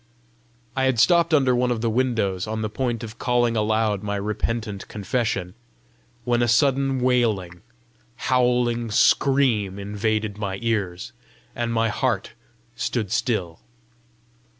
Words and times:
I 0.75 0.85
had 0.85 0.99
stopped 0.99 1.31
under 1.31 1.55
one 1.55 1.69
of 1.69 1.81
the 1.81 1.87
windows, 1.91 2.47
on 2.47 2.63
the 2.63 2.71
point 2.71 3.03
of 3.03 3.19
calling 3.19 3.55
aloud 3.55 4.01
my 4.01 4.15
repentant 4.15 4.87
confession, 4.87 5.53
when 6.23 6.41
a 6.41 6.47
sudden 6.47 7.01
wailing, 7.01 7.61
howling 8.15 8.89
scream 8.89 9.77
invaded 9.77 10.39
my 10.39 10.57
ears, 10.63 11.11
and 11.55 11.71
my 11.71 11.89
heart 11.89 12.31
stood 12.75 13.11
still. 13.11 13.59